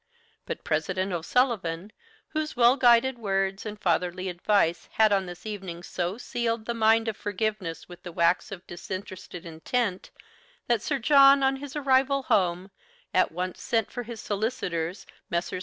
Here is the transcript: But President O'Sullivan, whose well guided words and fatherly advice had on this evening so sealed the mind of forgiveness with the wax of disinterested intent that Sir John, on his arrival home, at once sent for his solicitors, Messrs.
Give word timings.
But 0.47 0.63
President 0.63 1.13
O'Sullivan, 1.13 1.91
whose 2.29 2.55
well 2.55 2.75
guided 2.75 3.19
words 3.19 3.67
and 3.67 3.79
fatherly 3.79 4.29
advice 4.29 4.89
had 4.93 5.13
on 5.13 5.27
this 5.27 5.45
evening 5.45 5.83
so 5.83 6.17
sealed 6.17 6.65
the 6.65 6.73
mind 6.73 7.07
of 7.07 7.15
forgiveness 7.15 7.87
with 7.87 8.01
the 8.01 8.11
wax 8.11 8.51
of 8.51 8.65
disinterested 8.65 9.45
intent 9.45 10.09
that 10.65 10.81
Sir 10.81 10.97
John, 10.97 11.43
on 11.43 11.57
his 11.57 11.75
arrival 11.75 12.23
home, 12.23 12.71
at 13.13 13.31
once 13.31 13.61
sent 13.61 13.91
for 13.91 14.01
his 14.01 14.19
solicitors, 14.19 15.05
Messrs. 15.29 15.59